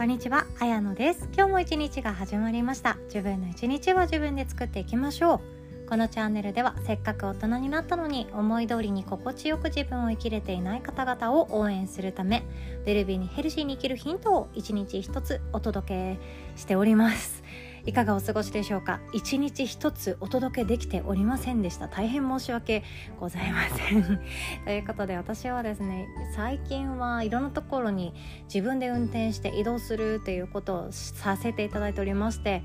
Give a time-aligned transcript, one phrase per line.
[0.00, 1.28] こんにちは、あやのです。
[1.36, 2.96] 今日も一日が始まりました。
[3.08, 5.42] 自分の一日は自分で作っていきましょ
[5.84, 5.90] う。
[5.90, 12.44] このチャンネルではせっかく大人になったのに思い通りに心地よく自分を生きれていない方々を応援するため
[12.86, 16.18] ウェルビーにヘルシーに生きるヒントを一日一つお届け
[16.58, 17.42] しております。
[17.86, 19.00] いかがお過ごしでしょうか？
[19.12, 21.88] 一日一つお届けできておりませんでした。
[21.88, 22.82] 大変申し訳
[23.18, 24.20] ございません。
[24.64, 28.14] ということで私はですね最近はいろんなところに
[28.52, 32.62] 自分で運転して移動するっていうことをさせていただいておりまして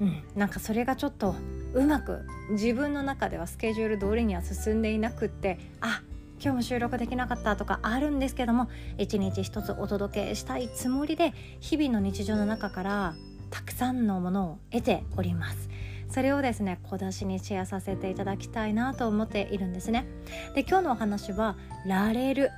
[0.00, 1.34] うん、なんかそれがちょっと
[1.72, 6.02] うまく自分の中ではスケジュール通りには進んでいなくってあ
[6.38, 13.14] 今日も収録できなかったとかあるんですけども一日一つお届けしたいつもりで日々の日常の中から
[13.50, 15.68] たくさんのものを得ております。
[16.08, 20.06] それをですね小出しにシェアさせていただきたいなと思っているんですね。
[20.54, 21.56] で今日のお話は
[21.86, 22.50] ラレル。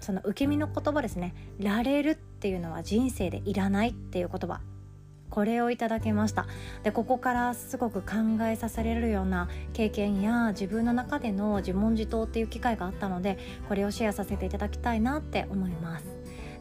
[0.00, 1.34] その受け身の言葉ですね。
[1.58, 4.60] ラレルっていうのは人生でいらないっていう言葉。
[5.30, 6.46] これをいただきました。
[6.82, 16.13] でここからすごく考えさせられるような経験や自分の中での自問自答っていう機会があったのでこれをシェアさせていただきたいなって思います。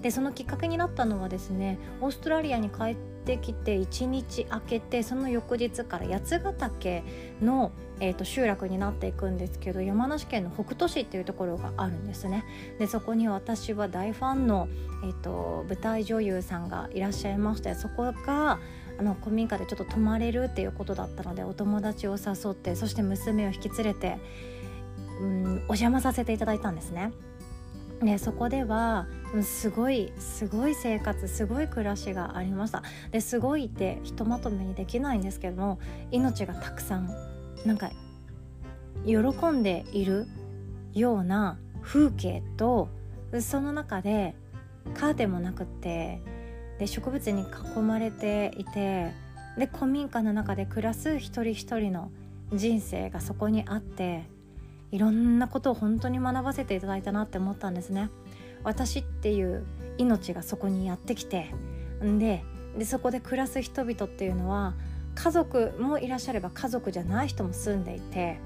[0.03, 7.03] でそのきっかけになったのはですねオーストラリアに帰ってきて1日空けてその翌日から八ヶ岳
[7.41, 12.43] の、えーと、集落になっていくんですけど山梨県の北杜市っていうところがあるんですね
[12.79, 14.67] でそこに私は大ファンの、
[15.05, 18.59] えーと、舞台女優さんがいらっしゃいましてそこが
[18.99, 24.17] あの古民家でちょっと泊まれるっていうことだったのでお友達を誘ってそして娘を引き連れて、
[25.21, 27.13] うん、お邪魔させていただいたんですね。
[28.01, 29.07] でそこでは
[29.41, 32.83] すごいすごい生活すごい暮らしがありました。
[33.11, 35.79] ですごいってひとまとめにできないんですけども
[36.11, 37.09] 命がたくさん
[37.65, 37.91] なんか
[39.05, 39.17] 喜
[39.49, 40.27] んでいる
[40.93, 42.89] ような風景と
[43.41, 44.35] その中で
[44.93, 46.21] カーテンもなくって
[46.79, 49.11] で植物に囲まれていて
[49.57, 52.11] で古民家の中で暮らす一人一人の
[52.53, 54.25] 人生がそこにあって
[54.93, 58.11] いろんなことを本当に学ばせていただいたなって思ったんですね。
[58.63, 59.65] 私っていう
[59.97, 61.49] 命がそこにやってきて
[62.03, 62.43] んで
[62.77, 64.75] でそこで暮らす人々っていうのは
[65.15, 68.39] 家族もいらっしゃれば家族じゃない人も住んでいて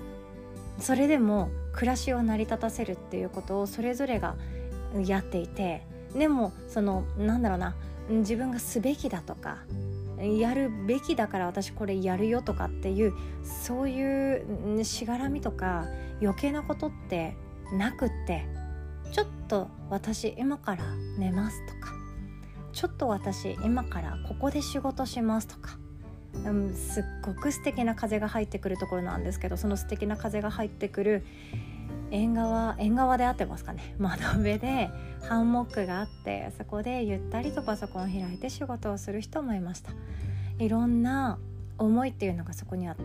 [0.79, 4.35] それでも暮らしを成り立たせるっていうことをそれぞれが
[5.05, 5.83] やっていて
[6.17, 7.75] でもそのなんだろうな
[8.09, 9.59] 自分がすべきだとか
[10.17, 13.13] やるべきだから私これやるよとかっていう
[13.43, 15.85] そういうしがらみとか
[16.21, 17.35] 余計なことって
[17.73, 18.45] なくって
[19.11, 20.83] ちょっと私今から
[21.17, 21.93] 寝ますとか
[22.73, 25.77] ちょっと私今からここで仕事しますとか、
[26.45, 31.25] うん、すっごく素敵な風が入ってくるところなんですけどその素敵な風が入ってくる
[32.11, 33.95] 縁側縁側で合ってますかね。
[33.99, 34.89] 窓辺で
[35.27, 39.91] ハンモックがあってそこでゆったりとパソコンを開いて仕事をする人もいました。
[40.59, 41.37] いろんな
[41.77, 43.03] 思いっていうのがそこにあって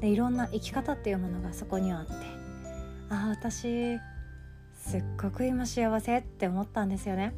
[0.00, 2.12] でいろんな生き方っていうものがそこにあって
[3.08, 3.98] ああ私
[4.74, 7.34] すっごく今幸せって思ったんですよね。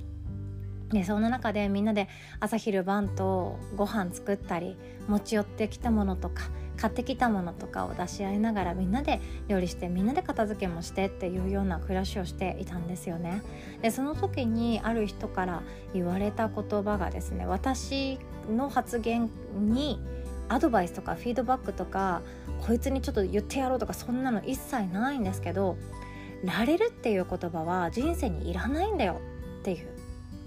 [0.93, 2.09] でそんな中でみんなで
[2.39, 4.77] 朝昼晩とご飯作ったり
[5.09, 13.43] 持ち寄ってきたものとか買ってきたものとかを出し合いながらみんなで料理してみんなで片付けもしてっていうような暮らしをしていたんですよね。
[13.83, 15.63] でその時にある人から
[15.95, 18.19] 言われた言葉がですね私
[18.51, 20.01] の発言に
[20.49, 22.23] アドバイスとかフィードバックとか
[22.67, 25.77] こいつにちょっと言ってやろうとかそんなの一切ないんですけど
[26.45, 29.21] 「られる」っていう言葉は人生にいらないんだよ
[29.61, 30.02] っていう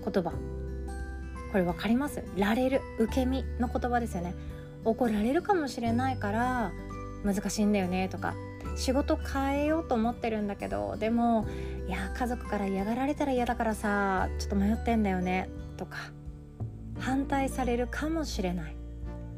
[0.06, 0.32] 言葉。
[1.52, 2.24] これ分かります？
[2.38, 4.36] られる受け身の言葉ですよね。
[4.84, 6.72] 怒られるかもしれないから
[7.24, 8.36] 難しいんだよねとか。
[8.76, 11.48] 仕事変えようと思ってるんだけどでも
[11.88, 15.98] いや家族から嫌がられたら嫌だからさちょっと迷ってんだよねとか。
[17.00, 18.76] 反対されるかもしれない。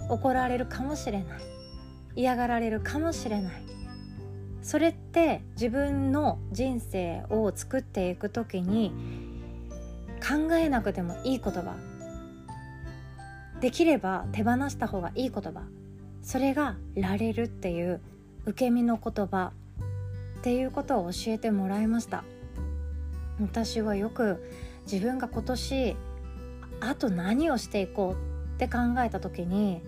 [0.09, 1.39] 怒られるかもしれない。
[2.15, 3.63] 嫌がられるかもしれない。
[4.61, 8.91] それって自分の人生を作っていく時に
[10.27, 11.75] 考えなくてもいい言葉。
[13.61, 15.63] できれば手放した方がいい言葉。
[16.21, 18.01] それが「られる」っていう
[18.45, 19.53] 受け身の言葉。
[20.37, 22.23] っていうことを教えてもらいました。
[23.41, 24.49] 私はよく
[24.89, 25.95] 自分が今年
[26.79, 29.81] あと何をしていこうって考えた時に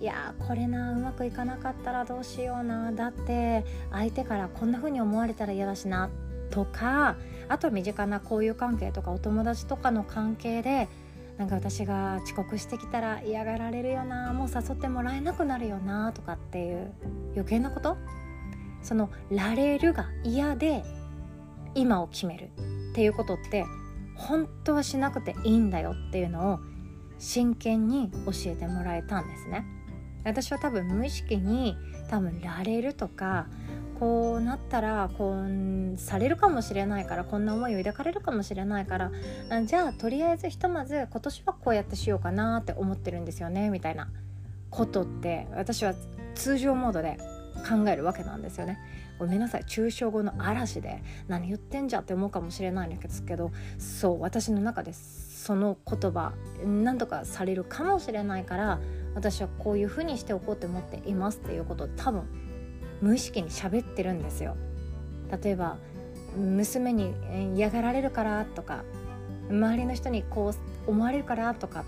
[0.00, 2.92] いやこれなうまくいかなかったらどうしような。
[2.92, 6.06] だって相手からこんな風に思われたら嫌だしな。
[6.06, 6.10] っ
[6.50, 7.16] とか
[7.48, 10.88] あと身近な交友関係とかお友達とかの関係で
[11.38, 16.92] なんか私が遅刻してきたら嫌がられるよなもう誘ってもらえなくなるよなとかっていう
[17.34, 17.96] 余計なこと？
[18.82, 20.84] その「られる」が嫌で
[21.74, 22.50] 今を決める
[22.90, 23.64] っていうことって
[24.16, 26.60] 本当はしなくていいんだよっていうのを
[27.18, 29.64] 真剣に教えてもらえたんですね。
[30.24, 31.76] 私は多分無意識に
[32.10, 33.46] 多分られるとか
[33.98, 39.10] こうなったらこうされるかもしれないからこんな思いを抱かれるかもしれないから
[39.64, 44.08] じゃあとりあえずひとまず今年はこうやってしようかなって思ってるんですよねみたいな
[44.70, 45.94] ことって私は
[46.34, 47.18] 通常モードで
[47.68, 48.78] 考えるわけなんですよね。
[49.18, 56.34] ごめんなさい抽象語の嵐で何言ってんじゃって思うかもしれないんですけどそう私の中でその言葉
[56.64, 58.78] 何とかされるかもしれないから
[59.16, 62.22] 私はこういうふうにしておこうと思っていますっていうことを多分
[63.00, 64.56] 無意識に喋ってるんですよ。
[65.42, 65.78] 例えば
[66.36, 67.14] 娘に
[67.54, 68.84] 嫌がられるからとか
[69.50, 70.52] 周りの人にこ
[70.86, 71.84] う思われるからとかっ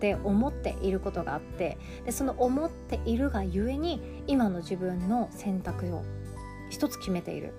[0.00, 6.04] て思っていることがあってでその思っているがゆえに今の自分の選択を
[6.70, 7.52] 一つ決めている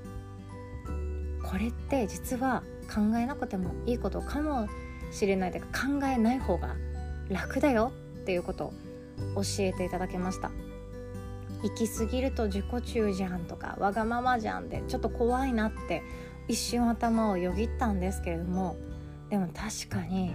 [1.43, 2.63] これって実は
[2.93, 4.67] 考えなくてもいいことかも
[5.11, 6.75] しれないというか考えない方が
[7.29, 7.91] 楽だよ
[8.21, 8.73] っていうことを
[9.35, 10.51] 教えていただきました
[11.63, 16.03] 行き過ぎると自己中じゃんとかわがままじゃんでちょっと怖いなって
[16.47, 18.77] 一瞬頭をよぎったんですけれども
[19.29, 20.33] でも確かに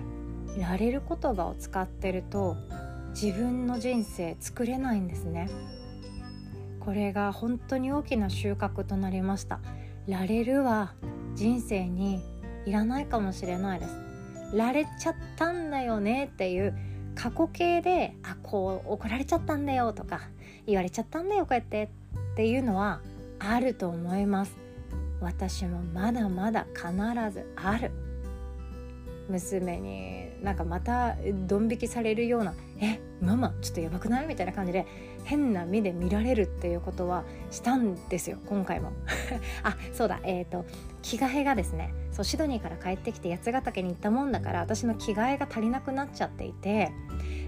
[0.58, 2.56] られる言葉を使ってると
[3.10, 5.48] 自分の人生作れないんですね。
[6.80, 9.60] これが本当に大きな収穫となりました。
[10.06, 10.94] られるは
[11.34, 12.22] 人生に
[12.66, 14.56] いらないかもしれないです。
[14.56, 16.76] られちゃったんだよねっていう
[17.14, 20.28] 過去形であこう怒られちゃったんだよとか
[20.66, 21.90] 言われちゃったんだよこうやって。
[22.32, 23.00] っていうのは
[23.38, 24.56] あると思います。
[25.20, 26.92] 私もまだまだ必
[27.32, 27.90] ずある。
[29.28, 31.16] 娘になんかまた
[31.46, 34.86] ドン引きされるような「えママちょっとやばくない?」みたいな感じで
[35.24, 38.92] 変な目で見られるっていうことはしたんですよ今回も。
[39.62, 40.66] あそうだえっ、ー、と
[41.00, 46.92] 着替えがですねそうシドニーから帰ってきて八ヶ岳に行ったもんだから私の着替えが足りなくなっちゃっていて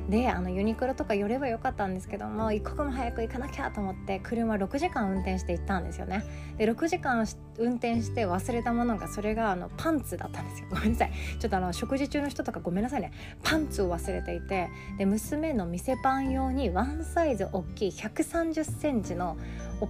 [0.08, 6.24] であのユニクロとか寄ればよかったんですけども一刻も早く行かなきゃと思って車6時間運転して行ったんですよね。
[6.58, 7.26] で6時間
[7.58, 10.68] 運転して忘れたものがそれがあのパンツだったんですよ。
[10.70, 11.12] ごめんなさい。
[11.38, 13.10] ちょっとあの食事中の人とかごめんなさいね。
[13.42, 14.68] パンツを忘れていて
[14.98, 19.36] で娘の店パン用にワンサイズ大きい1 3 0センチの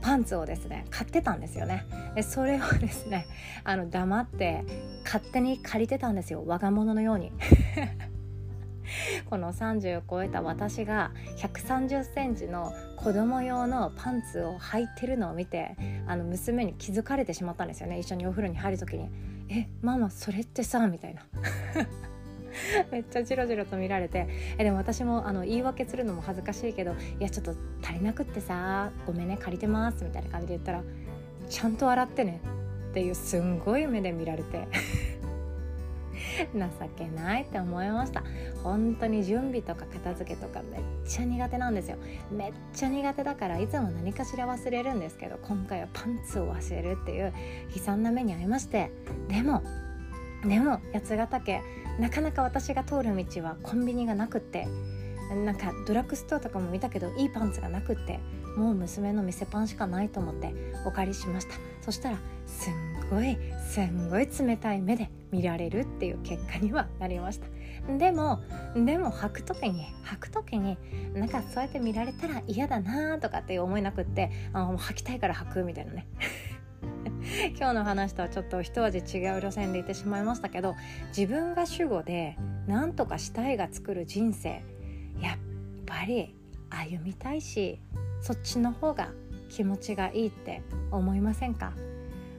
[0.00, 1.84] パンツをですね買ってたんですよね。
[2.14, 3.26] でそれをですね
[3.64, 4.64] あの黙って
[5.04, 6.42] 勝手に借りてたんですよ。
[6.46, 7.32] 我が物のように。
[9.28, 17.98] この30を超えた私が1 3 0センチの子供用のパンツを履いてるのを見てあの娘に気づかれてしまったんですよね。
[17.98, 19.10] 一緒にお風呂に入る時に
[19.48, 21.26] 「えママそれってさ」みたいな。
[22.90, 24.28] めっちゃジロジロと見られて。
[24.56, 30.82] えでも私もあの言い訳するのも恥ずかしいけど「いやちょっと足りなくってさごめんね借りてます」みたいな感じで言ったら
[31.48, 32.40] 「ちゃんと洗ってね」
[32.90, 34.66] っていうすんごい目で見られて。
[36.54, 38.22] 情けないって思いました。
[38.62, 41.96] 本当に準備とか片付けとかめっちゃ苦手なんですよ。
[42.30, 47.32] めっちゃ苦手だからいつも何かしら忘れるんですけど今回はパンツを忘れるっていう
[47.74, 48.90] 悲惨な目に遭いまして。
[49.28, 49.62] でも
[50.44, 51.60] でも八ヶ岳
[51.98, 54.68] なかなか私が通る道はコンビニがなくって
[55.44, 58.20] なんかドラッグストアとかも見たけどいいパンツがなくって
[58.56, 60.52] もう娘の店パンしかないと思って
[60.86, 61.54] お借りしました。
[61.80, 62.74] そしたらすん
[63.10, 63.36] ごい
[63.76, 67.46] すんごい冷たい目で見られるっていう結果にはなりました。
[67.98, 68.40] でも
[68.74, 70.78] でも履く時に履く時に
[71.12, 76.06] なんかそうやって見られたら嫌だなとかって思いなくってあの履きたいから履くみたいなね。
[77.58, 80.74] 今日の話とはちょっと一味違う路線で言ってしまいましたけど
[81.08, 84.62] 自分が主語で何とかしたいが作る人生
[85.20, 85.38] やっ
[85.84, 86.34] ぱり
[86.70, 87.78] 歩みたいし
[88.22, 89.10] そっちの方が
[89.50, 91.74] 気持ちがいいって思いませんか？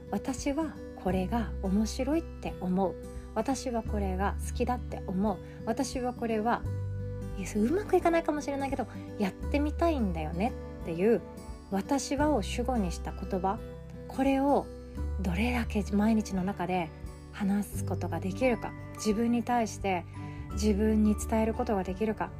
[0.10, 0.74] 私は
[1.04, 2.96] これが面白いって思う。
[3.36, 5.38] 私はこれが好きだって思う。
[5.66, 6.62] 私はこれは
[7.56, 8.88] うまくいかないかもしれないけど
[9.20, 11.22] やってみたいんだよねっていう
[11.70, 13.60] 私はを主語にした言葉。
[14.08, 14.66] これを
[15.22, 16.90] どれだけ毎日の中で
[17.32, 18.72] 話すことができるか。
[18.96, 20.06] 自分に対して
[20.54, 22.32] 自分に伝えることができるか。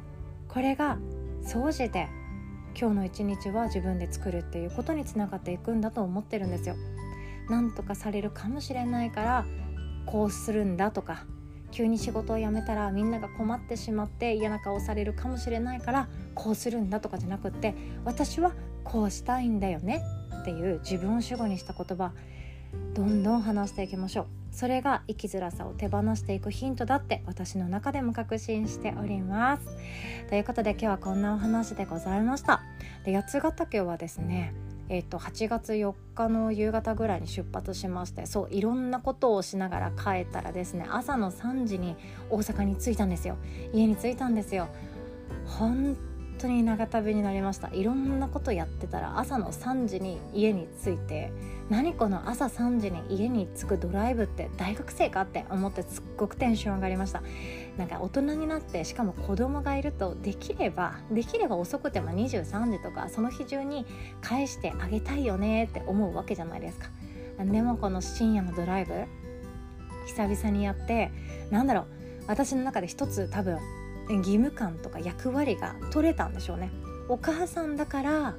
[0.48, 0.98] これが
[1.42, 2.08] 総じて
[2.78, 6.74] 今日の一日は自分で作るっていうことにつながっていくんだと思ってるんですよ。
[7.48, 9.46] なんとかされるかもしれないから
[10.06, 11.24] こうするんだとか
[11.70, 17.74] 急に仕事を辞めたらみんなが困ってしまって嫌な顔されるかもしれないからこうするんだとかじゃなくって
[18.04, 18.52] 私は
[18.84, 20.02] こうしたいんだよね
[20.40, 22.12] っていう自分を主語にした言葉
[22.94, 24.26] どんどん話していきましょう。
[24.50, 29.66] それが生きづらさを手放していくヒントだって私の中でも確信しております。
[30.28, 32.62] ということで今日はこんなお話でございました。
[33.04, 34.54] で八ヶ岳はですね
[34.88, 41.96] えー、と8月4日の夕方ぐらいに出発しましてそういろんなことをしながら帰ったらですね朝の3時に
[42.30, 43.36] 大阪に着いたんですよ。
[43.72, 44.68] 家に着いたんですよ。
[45.46, 45.96] 本
[46.38, 47.68] 当に長旅になりました。
[47.72, 51.32] いろんなことやってたら朝の3時に家に着いて
[51.68, 57.22] 何この朝3時に家に着くドライブって大学生かって思ってすっごくテンション上がりました。
[57.76, 63.86] なんか大人になってしかも子供がいるとできればできれば遅くても23時とかその日中に
[64.20, 66.88] 返してあげたいよねって思うわけじゃないですか。
[67.38, 69.04] でもこの深夜のドライブ
[70.06, 71.12] 久々にやって
[71.50, 71.86] なんだろう
[72.26, 73.58] 私の中で一つ多分
[74.08, 76.70] 義務感とか役割が取れたんでしょうね。
[77.08, 78.36] お母さんだから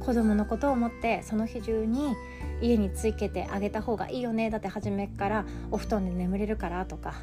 [0.00, 2.14] 子供のことを思ってその日中に
[2.60, 4.50] 家につけてあげた方がいいよね。
[4.50, 7.14] だって初めからお布団で眠れるからとか。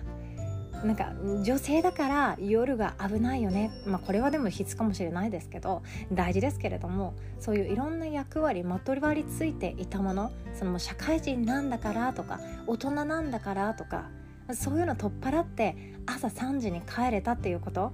[0.84, 1.14] なんか
[1.46, 3.72] 女性だから夜が危ないよね。
[3.86, 14.10] まあこれはでも必須かもしれないですけど大事ですけれどもそういういろんな役割まとわりついていたものその社会人なんだからとか大人なんだからとか
[14.56, 17.92] そういうの取っ払って朝3時に帰れたっていうこと？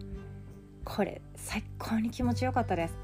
[0.85, 2.95] これ最高に気持ちよかったです。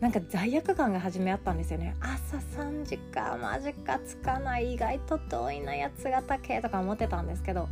[0.00, 1.96] なんか罪悪感が初めあったんですよね。
[2.00, 7.68] 朝3時かマジかつかない意外と遠いなやつがたけとか思ってたんですけど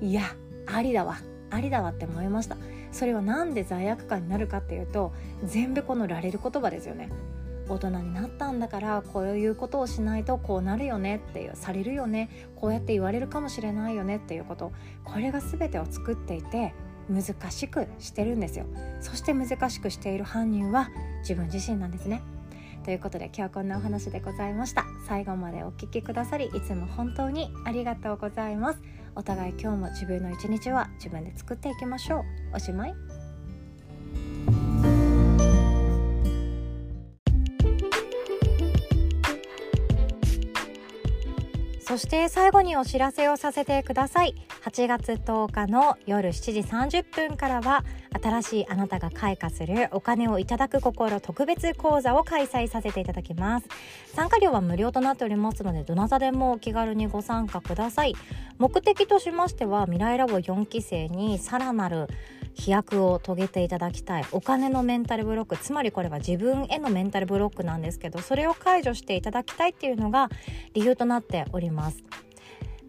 [0.00, 0.22] いや
[0.66, 1.18] ありだわ。
[1.50, 2.56] ありだわって思いました。
[2.92, 5.12] それは何で罪悪感になるかっていうと
[5.44, 7.08] 全部このられる言葉ですよね。
[7.70, 14.72] 大人になったんだからこういうことをしないとこうなるよねっていうされるよねこうやって言われるかもしれないよねっていうこと。
[15.04, 16.74] これが全てを作っていて
[17.08, 18.66] 難しくしてるんですよ。
[19.00, 22.22] そして難しくしている犯人は自分自身なんですね。
[22.84, 24.84] ということで今日はこんなお話でございました。
[25.06, 28.82] 最後までお聴きくださりいつも本当にありがとうございます。
[29.14, 32.22] お互い今日も自分の一日は自分で作っていきましょう。
[32.54, 33.09] おしまい。
[41.90, 44.36] そして最後にお知らせをさせてください。
[44.62, 46.60] 8月10日の夜7時
[47.00, 47.84] 30分からは
[48.22, 53.66] 新しいあなたが開花するお金をいただく心特別講座を開催させていただきます。
[54.14, 55.64] 参加料は無料となっております。
[55.64, 58.14] のでどなたでもお気軽にご参加ください
[58.58, 62.06] 目的としましては未来ラボ4期生にさらなる
[62.54, 64.24] 飛躍を遂げていただきたい。
[64.30, 70.28] お金のメンタルブロックつまりこれは自分へのメンタルブロックなんですけどそれを解除していただきたいっていうのが
[70.74, 71.79] 理由となっております。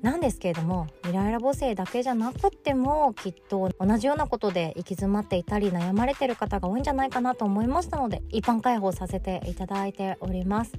[0.01, 10.73] なんですけれども未来ラボ生だけじゃなくってもきっと同じようなことで行き詰まっていたり悩まれてる方が多いんじゃないかなと思いましたので一般開放させていただいております。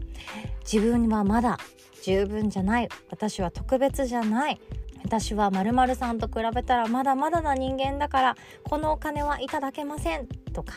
[0.64, 1.58] 自分はまだ
[2.02, 2.88] 十分じゃない。
[3.10, 4.60] 私は特別じゃない。
[5.04, 10.74] 私はまるさんと比べたらまだまだな人間だからこのお金はいただけませんとか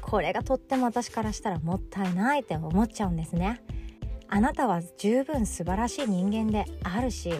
[0.00, 3.62] これがとっても私からしたらもったいないって思っちゃうんですね。
[4.34, 7.32] あなたは十分素晴らしい人間であるし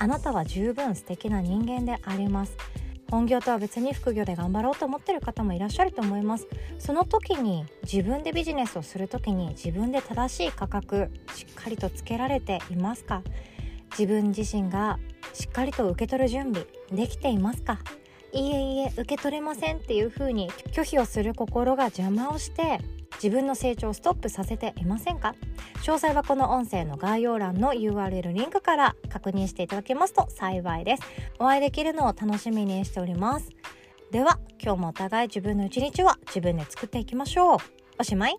[0.00, 2.56] あなたは十分素敵な人間であります。
[3.08, 6.48] 本業とは別に副業で頑張ろうと思ってる方もいらっしゃると思います。
[6.80, 13.22] その時に自分でビジネスをする時に自分で正しい価格しっかりとつけられていますか？
[13.96, 14.98] 自分自身が
[15.32, 17.78] しっかりと受け取る準備できていますか？
[18.32, 22.80] いいえいいえ受け取れませんっていうふうに拒否をする心が邪魔をして
[23.22, 25.34] 自分の成長をストップさせていませんか？
[25.82, 31.02] 詳細はこの音声の概要欄の URL リンクから確認していただけますと幸いです。
[31.38, 33.50] お会いできるのを楽しみにしております。
[34.10, 37.58] では今日もお互い自分の一日は自分で作っていきましょう。
[37.98, 38.38] おしまい。